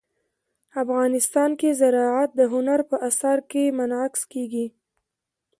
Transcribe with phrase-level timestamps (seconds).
[0.83, 4.65] افغانستان کې زراعت د هنر په اثار کې منعکس کېږي.